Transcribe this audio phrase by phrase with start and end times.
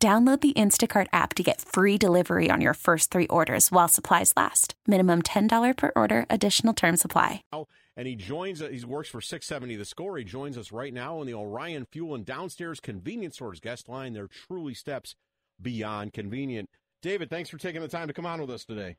[0.00, 4.32] Download the Instacart app to get free delivery on your first three orders while supplies
[4.36, 4.76] last.
[4.86, 7.42] Minimum $10 per order, additional term supply.
[7.96, 10.16] And he joins, he works for 670 The Score.
[10.16, 14.12] He joins us right now on the Orion Fuel and Downstairs Convenience Stores guest line.
[14.12, 15.16] They're truly steps
[15.60, 16.70] beyond convenient.
[17.02, 18.98] David, thanks for taking the time to come on with us today.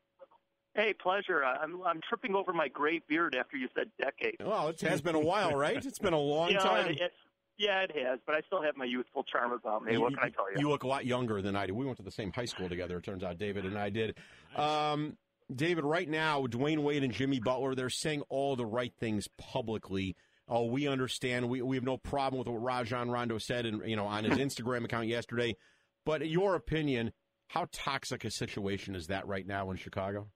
[0.74, 1.42] Hey, pleasure.
[1.42, 4.36] I'm I'm tripping over my gray beard after you said decade.
[4.44, 5.82] Well, it has been a while, right?
[5.84, 6.90] It's been a long You know, time.
[6.90, 7.12] it- it-
[7.60, 9.98] yeah, it has, but I still have my youthful charm about me.
[9.98, 10.58] what can I tell you?
[10.58, 11.74] You look a lot younger than I do.
[11.74, 12.96] We went to the same high school together.
[12.96, 14.16] It turns out David and I did.
[14.56, 15.18] Um,
[15.54, 20.16] David, right now, Dwyane Wade and Jimmy Butler, they're saying all the right things publicly.
[20.48, 21.50] Oh, we understand.
[21.50, 24.38] We we have no problem with what Rajon Rondo said, and you know, on his
[24.58, 25.54] Instagram account yesterday.
[26.06, 27.12] But in your opinion,
[27.48, 30.28] how toxic a situation is that right now in Chicago?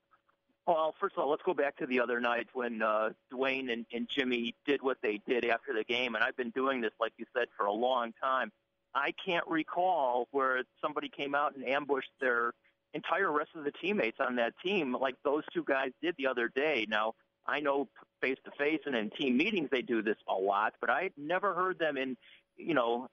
[0.67, 3.85] Well, first of all, let's go back to the other night when uh, Dwyane and,
[3.93, 7.13] and Jimmy did what they did after the game, and I've been doing this, like
[7.19, 8.51] you said, for a long time.
[8.95, 12.53] I can't recall where somebody came out and ambushed their
[12.95, 16.49] entire rest of the teammates on that team like those two guys did the other
[16.49, 16.87] day.
[16.89, 17.15] Now,
[17.47, 17.89] I know
[18.23, 21.53] face to face and in team meetings they do this a lot, but I never
[21.53, 22.17] heard them in,
[22.57, 23.09] you know,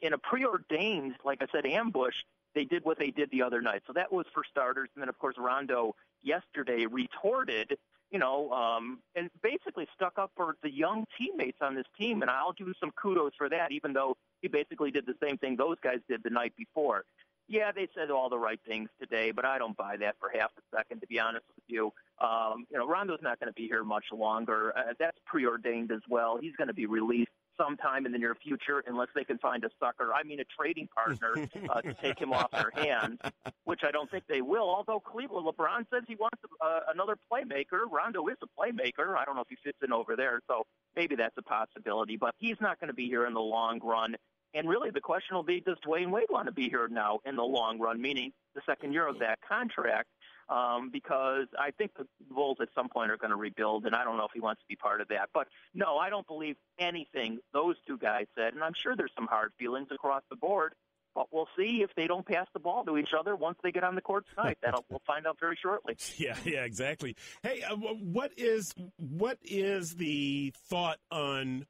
[0.00, 2.14] in a preordained, like I said, ambush.
[2.54, 3.82] They did what they did the other night.
[3.86, 4.88] So that was for starters.
[4.94, 5.94] And then, of course, Rondo
[6.26, 7.78] yesterday retorted,
[8.10, 12.22] you know, um, and basically stuck up for the young teammates on this team.
[12.22, 15.38] And I'll give him some kudos for that, even though he basically did the same
[15.38, 17.04] thing those guys did the night before.
[17.48, 20.50] Yeah, they said all the right things today, but I don't buy that for half
[20.58, 21.92] a second, to be honest with you.
[22.20, 24.76] Um, you know, Rondo's not going to be here much longer.
[24.76, 26.38] Uh, that's preordained as well.
[26.40, 29.70] He's going to be released sometime in the near future unless they can find a
[29.80, 33.20] sucker, I mean a trading partner, uh, to take him off their hands,
[33.64, 34.68] which I don't think they will.
[34.68, 37.90] Although Cleveland, LeBron says he wants uh, another playmaker.
[37.90, 39.16] Rondo is a playmaker.
[39.16, 42.16] I don't know if he fits in over there, so maybe that's a possibility.
[42.16, 44.16] But he's not going to be here in the long run.
[44.54, 47.36] And really, the question will be: Does Dwyane Wade want to be here now in
[47.36, 50.08] the long run, meaning the second year of that contract?
[50.48, 54.04] Um, because I think the Bulls at some point are going to rebuild, and I
[54.04, 55.30] don't know if he wants to be part of that.
[55.34, 59.26] But no, I don't believe anything those two guys said, and I'm sure there's some
[59.26, 60.74] hard feelings across the board.
[61.16, 63.82] But we'll see if they don't pass the ball to each other once they get
[63.82, 64.58] on the court tonight.
[64.62, 65.96] That'll we'll find out very shortly.
[66.18, 67.16] Yeah, yeah, exactly.
[67.42, 71.66] Hey, uh, what is what is the thought on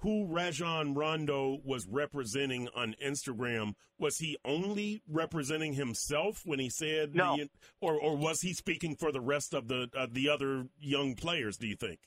[0.00, 3.74] who Rajon Rondo was representing on Instagram?
[3.98, 7.48] Was he only representing himself when he said no, the,
[7.80, 11.56] or or was he speaking for the rest of the uh, the other young players?
[11.56, 12.00] Do you think?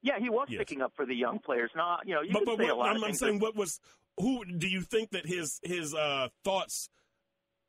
[0.00, 0.58] Yeah, he was yes.
[0.58, 1.70] picking up for the young players.
[1.76, 3.80] Not you know, you but, but say what, a lot I'm, I'm saying, what was
[4.18, 4.44] who?
[4.44, 6.88] Do you think that his his uh, thoughts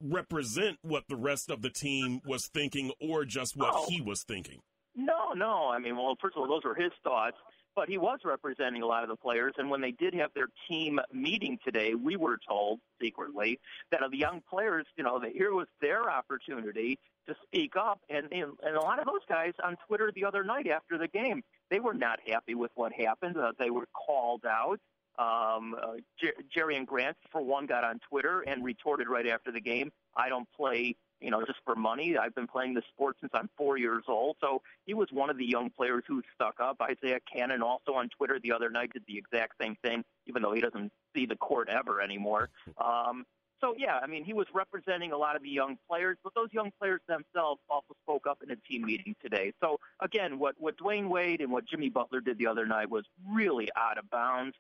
[0.01, 3.85] represent what the rest of the team was thinking, or just what oh.
[3.89, 4.61] he was thinking?
[4.95, 5.69] No, no.
[5.69, 7.37] I mean, well, first of all, those were his thoughts,
[7.79, 9.53] but he was representing a lot of the players.
[9.57, 13.57] And when they did have their team meeting today, we were told secretly
[13.89, 18.01] that the young players, you know, that here was their opportunity to speak up.
[18.09, 21.41] And, and a lot of those guys on Twitter the other night after the game,
[21.71, 23.37] they were not happy with what happened.
[23.37, 24.81] Uh, they were called out.
[25.17, 29.61] Um, uh, Jer- Jerian Grant, for one, got on Twitter and retorted right after the
[29.61, 29.89] game.
[30.17, 32.17] I don't play you know, just for money.
[32.17, 34.37] I've been playing the sport since I'm four years old.
[34.41, 36.77] So he was one of the young players who stuck up.
[36.81, 40.53] Isaiah Canaan also on Twitter the other night did the exact same thing, even though
[40.53, 42.49] he doesn't see the court ever anymore.
[42.79, 43.25] Um,
[43.61, 46.47] so yeah, I mean, he was representing a lot of the young players, but those
[46.51, 49.51] young players themselves also spoke up in a team meeting today.
[49.61, 53.03] So again, what what Dwyane Wade and what Jimmy Butler did the other night was
[53.29, 54.55] really out of bounds.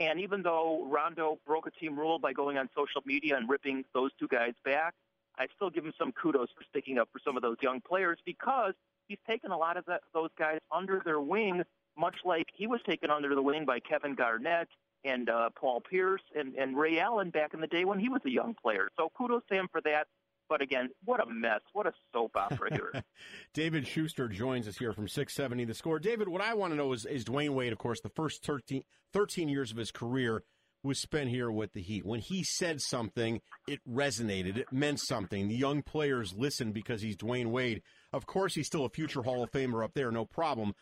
[0.00, 3.84] And even though Rondo broke a team rule by going on social media and ripping
[3.94, 4.94] those two guys back,
[5.38, 8.18] I still give him some kudos for sticking up for some of those young players
[8.24, 8.74] because
[9.08, 11.62] he's taken a lot of that, those guys under their wing,
[11.96, 14.68] much like he was taken under the wing by Kevin Garnett
[15.04, 18.20] and uh, Paul Pierce and, and Ray Allen back in the day when he was
[18.26, 18.88] a young player.
[18.96, 20.06] So kudos to him for that.
[20.48, 21.60] But again, what a mess.
[21.72, 23.02] What a soap opera here.
[23.54, 25.98] David Schuster joins us here from 670 The Score.
[25.98, 28.82] David, what I want to know is, is Dwyane Wade, of course, the first 13,
[29.12, 30.42] 13 years of his career
[30.84, 32.04] was spent here with the Heat.
[32.04, 34.58] When he said something, it resonated.
[34.58, 35.48] It meant something.
[35.48, 37.82] The young players listened because he's Dwyane Wade.
[38.12, 40.74] Of course, he's still a future Hall of Famer up there, no problem.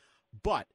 [0.43, 0.67] But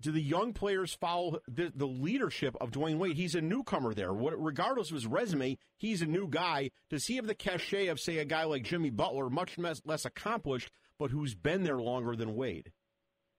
[0.00, 3.16] do the young players follow the, the leadership of Dwyane Wade?
[3.16, 4.12] He's a newcomer there.
[4.12, 6.70] What, regardless of his resume, he's a new guy.
[6.90, 10.04] Does he have the cachet of, say, a guy like Jimmy Butler, much less, less
[10.04, 12.72] accomplished, but who's been there longer than Wade?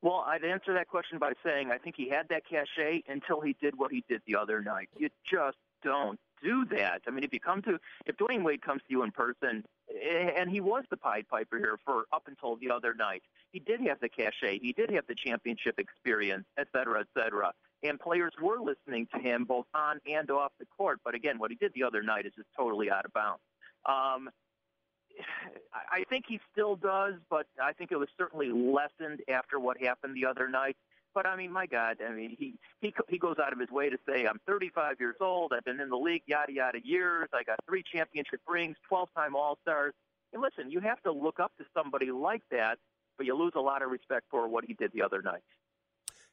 [0.02, 3.56] Well, I'd answer that question by saying I think he had that cachet until he
[3.60, 4.90] did what he did the other night.
[4.98, 7.02] You just don't do that.
[7.08, 9.64] I mean, if you come to, if Dwyane Wade comes to you in person,
[10.38, 13.82] and he was the Pied Piper here for up until the other night, he did
[13.82, 17.52] have the cachet, he did have the championship experience, et cetera, et cetera.
[17.84, 21.00] And players were listening to him both on and off the court.
[21.04, 23.42] But again, what he did the other night is just totally out of bounds.
[23.86, 24.30] Um,
[25.74, 30.16] I think he still does, but I think it was certainly lessened after what happened
[30.16, 30.78] the other night.
[31.14, 33.90] But I mean, my God, I mean, he he he goes out of his way
[33.90, 35.54] to say, "I'm 35 years old.
[35.54, 37.30] I've been in the league yada yada years.
[37.34, 39.94] I got three championship rings, 12-time All-Stars."
[40.34, 42.78] And listen, you have to look up to somebody like that,
[43.18, 45.44] but you lose a lot of respect for what he did the other night.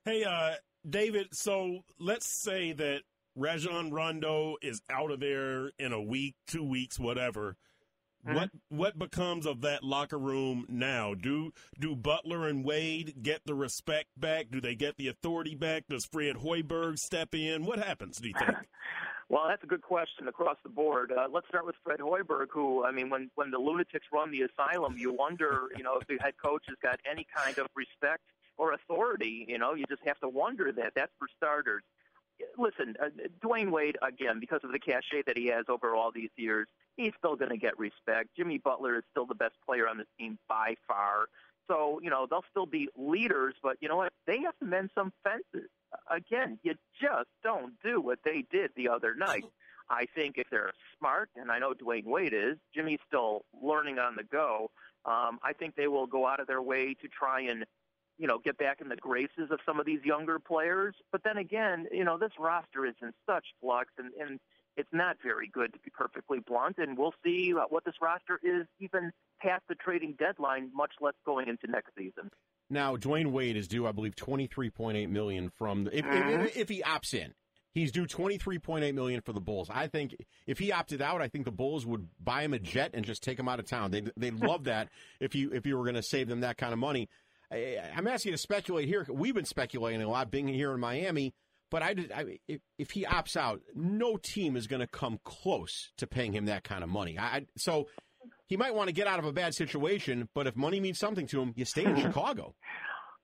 [0.05, 0.55] Hey, uh,
[0.89, 1.29] David.
[1.33, 3.03] So let's say that
[3.37, 7.57] Rajon Rondo is out of there in a week, two weeks, whatever.
[8.27, 8.37] Mm-hmm.
[8.37, 11.15] What what becomes of that locker room now?
[11.15, 14.47] Do do Butler and Wade get the respect back?
[14.51, 15.85] Do they get the authority back?
[15.89, 17.65] Does Fred Hoiberg step in?
[17.65, 18.19] What happens?
[18.19, 18.53] Do you think?
[19.29, 21.11] well, that's a good question across the board.
[21.11, 24.43] Uh, let's start with Fred Hoiberg, who I mean, when when the lunatics run the
[24.43, 28.23] asylum, you wonder, you know, if the head coach has got any kind of respect
[28.57, 29.47] or authority.
[29.49, 30.93] You know, you just have to wonder that.
[30.95, 31.83] That's for starters
[32.59, 33.09] listen, uh,
[33.45, 36.67] Dwyane Wade again because of the cachet that he has over all these years,
[36.97, 38.31] he's still going to get respect.
[38.37, 41.27] Jimmy Butler is still the best player on the team by far.
[41.69, 44.13] So you know they'll still be leaders, but you know what?
[44.27, 45.71] They have to mend some fences.
[46.11, 49.45] Again, you just don't do what they did the other night.
[49.91, 54.17] I think if they're smart, and I know Dwyane Wade is, Jimmy's still learning on
[54.17, 54.71] the go.
[55.05, 57.67] Um, I think they will go out of their way to try and
[58.19, 60.95] you know, get back in the graces of some of these younger players.
[61.11, 64.39] But then again, you know, this roster is in such flux and, and
[64.77, 66.77] it's not very good to be perfectly blunt.
[66.79, 71.49] And we'll see what this roster is even past the trading deadline, much less going
[71.49, 72.31] into next season.
[72.71, 76.05] Now, Dwyane Wade is due, I believe, twenty three point eight million from the, if,
[76.05, 76.43] mm-hmm.
[76.43, 77.35] if, if he opts in.
[77.75, 79.69] He's due twenty three point eight million for the Bulls.
[79.71, 80.17] I think
[80.47, 83.23] if he opted out, I think the Bulls would buy him a jet and just
[83.23, 83.91] take him out of town.
[83.91, 84.89] They they love that
[85.21, 87.09] if you if you were going to save them that kind of money.
[87.51, 89.07] I, am asking you to speculate here.
[89.11, 91.35] We've been speculating a lot being here in Miami,
[91.73, 95.19] but I, did, I if, if, he opts out, no team is going to come
[95.25, 97.19] close to paying him that kind of money.
[97.19, 97.89] I, so
[98.47, 101.27] he might want to get out of a bad situation, but if money means something
[101.29, 102.55] to him, you stay in Chicago.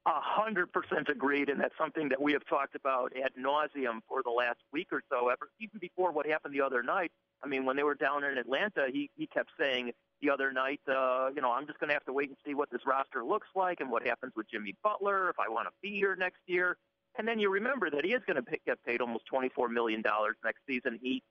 [0.06, 4.22] A hundred percent agreed, and that's something that we have talked about ad nauseum for
[4.24, 5.28] the last week or so.
[5.28, 7.12] Ever even before what happened the other night.
[7.44, 9.92] I mean, when they were down in Atlanta, he he kept saying
[10.22, 12.54] the other night, uh, you know, I'm just going to have to wait and see
[12.54, 15.72] what this roster looks like and what happens with Jimmy Butler if I want to
[15.82, 16.78] be here next year.
[17.19, 20.03] And then you remember that he is going to get paid almost $24 million
[20.44, 20.99] next season.
[21.03, 21.23] He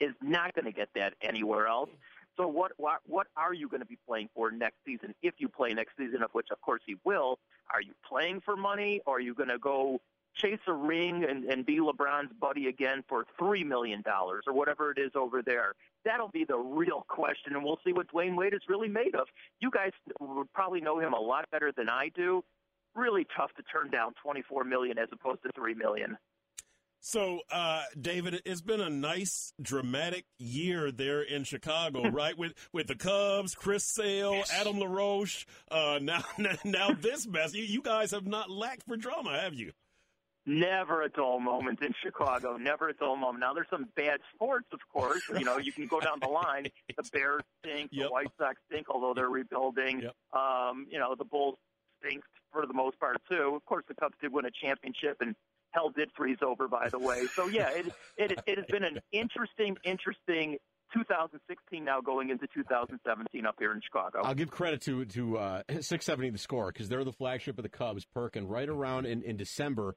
[0.00, 1.90] is not going to get that anywhere else.
[2.36, 5.48] So what, what what are you going to be playing for next season if you
[5.48, 7.38] play next season, of which of course he will?
[7.72, 10.02] Are you playing for money, or are you going to go
[10.36, 14.90] chase a ring and, and be LeBron's buddy again for three million dollars or whatever
[14.90, 15.72] it is over there.
[16.04, 19.26] That'll be the real question, and we'll see what Dwyane Wade is really made of.
[19.60, 19.92] You guys
[20.54, 22.44] probably know him a lot better than I do.
[22.96, 26.16] Really tough to turn down twenty four million as opposed to three million.
[27.00, 32.36] So, uh, David, it's been a nice, dramatic year there in Chicago, right?
[32.36, 34.50] With with the Cubs, Chris Sale, yes.
[34.52, 35.46] Adam LaRoche.
[35.70, 36.24] Uh, now,
[36.64, 37.54] now this mess.
[37.54, 39.70] You, you guys have not lacked for drama, have you?
[40.48, 42.56] Never a dull moment in Chicago.
[42.56, 43.40] Never a dull moment.
[43.40, 45.22] Now there's some bad sports, of course.
[45.36, 46.68] You know, you can go down the line.
[46.96, 47.90] The Bears stink.
[47.92, 48.06] Yep.
[48.06, 50.02] The White Sox stink, although they're rebuilding.
[50.02, 50.40] Yep.
[50.40, 51.56] Um, you know, the Bulls
[51.98, 52.22] stink
[52.52, 53.54] for the most part too.
[53.54, 55.34] Of course, the Cubs did win a championship, and
[55.70, 57.26] hell did freeze over, by the way.
[57.34, 57.86] So yeah, it
[58.16, 60.58] it it has been an interesting, interesting
[60.94, 64.22] 2016 now going into 2017 up here in Chicago.
[64.22, 67.68] I'll give credit to to uh, 670 the score because they're the flagship of the
[67.68, 68.04] Cubs.
[68.04, 69.96] Perkin right around in, in December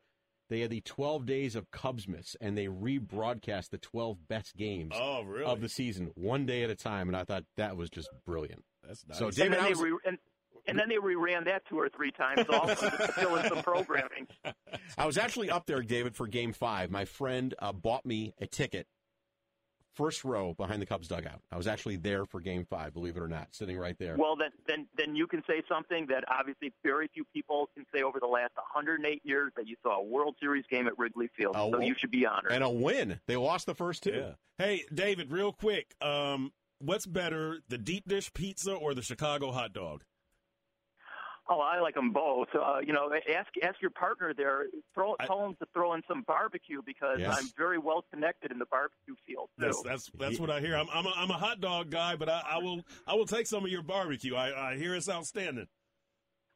[0.50, 5.22] they had the 12 days of Cubsmas, and they rebroadcast the 12 best games oh,
[5.22, 5.46] really?
[5.46, 7.08] of the season one day at a time.
[7.08, 8.64] And I thought that was just brilliant.
[8.86, 9.20] That's nice.
[9.20, 10.18] So, David, and then, re- and,
[10.70, 14.28] and then they reran that two or three times also to fill in some programming.
[14.98, 16.92] I was actually up there, David, for Game Five.
[16.92, 18.88] My friend uh, bought me a ticket
[20.00, 21.42] first row behind the Cubs dugout.
[21.52, 24.16] I was actually there for Game Five, believe it or not, sitting right there.
[24.18, 28.02] Well, then, then, then you can say something that obviously very few people can say
[28.02, 31.56] over the last 108 years that you saw a World Series game at Wrigley Field.
[31.56, 32.54] A so you should be honored.
[32.54, 33.20] And a win.
[33.28, 34.12] They lost the first two.
[34.12, 34.32] Yeah.
[34.58, 39.74] Hey, David, real quick, um, what's better, the deep dish pizza or the Chicago hot
[39.74, 40.04] dog?
[41.52, 42.48] Oh, I like them both.
[42.54, 44.68] Uh, you know, ask ask your partner there.
[44.94, 47.36] Throw I- tell him to throw in some barbecue because Yes.
[47.38, 49.66] I'm very well connected in the barbecue field too.
[49.66, 50.76] That's that's that's what I hear.
[50.76, 53.48] I'm I'm a, I'm a hot dog guy, but I, I will I will take
[53.48, 54.36] some of your barbecue.
[54.36, 55.68] I, I hear it's outstanding.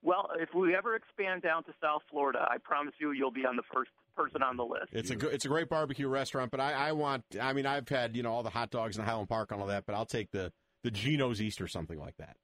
[0.04, 3.56] Well, if we ever expand down to South Florida, I promise you, you'll be on
[3.56, 4.90] the first person on the list.
[4.92, 7.24] It's a good, it's a great barbecue restaurant, but I, I want.
[7.42, 9.68] I mean, I've had you know all the hot dogs in Highland Park and all
[9.68, 10.52] that, but I'll take the
[10.84, 12.36] the Geno's East or something like that.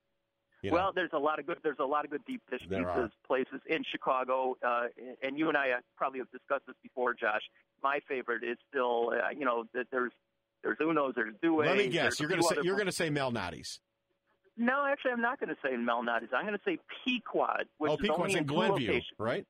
[0.61, 0.75] You know?
[0.75, 1.57] Well, there's a lot of good.
[1.63, 3.11] There's a lot of good deep dish There pizzas are.
[3.25, 4.87] places in Chicago, uh,
[5.23, 7.41] and you and I uh, probably have discussed this before, Josh.
[7.81, 10.11] My favorite is still, uh, you know, that there's
[10.63, 11.67] there's Uno's, there's Dewey.
[11.67, 12.19] let me guess.
[12.19, 13.79] You're gonna say you're gonna say Malnati's.
[14.57, 16.31] No, actually, I'm not going to say Malnati's.
[16.35, 19.17] I'm going to say Pequod, which oh, is Pequod's only in Glenview, locations.
[19.17, 19.45] right?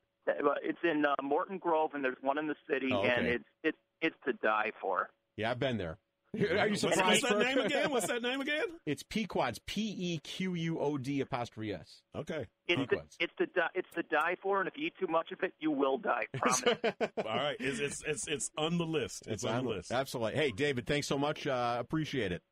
[0.62, 3.78] It's in uh, Morton Grove, and there's one in the city, Oh, and it's it's
[4.00, 5.10] it's to die for.
[5.36, 5.98] Yeah, I've been there.
[6.38, 7.22] Are you surprised?
[7.22, 7.90] what's that name again?
[7.90, 8.64] What's that name again?
[8.86, 9.58] It's Pequod's.
[9.66, 12.02] P E Q U O D apostrophe S.
[12.16, 12.46] Okay.
[12.66, 13.16] It's to, Pequod's.
[13.20, 13.68] it's the die.
[13.74, 16.26] It's to die for, and if you eat too much of it, you will die.
[16.34, 16.62] Promise.
[17.18, 17.56] All right.
[17.60, 19.24] It's it's it's, it's on the list.
[19.26, 19.92] It's, on the list.
[19.92, 20.34] Absolutely.
[20.34, 21.46] Hey, David, thanks so much.
[21.46, 22.42] Uh, appreciate it.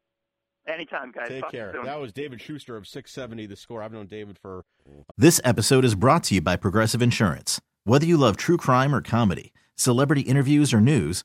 [0.69, 1.29] Anytime, guys.
[1.29, 1.73] Take Talk care.
[1.73, 1.85] soon.
[1.85, 3.83] That was David Schuster of 670 The Score.
[3.83, 4.65] I've known David for
[5.17, 7.61] This episode is brought to you by Progressive Insurance.
[7.85, 11.25] Whether you love true crime or comedy, celebrity interviews or news,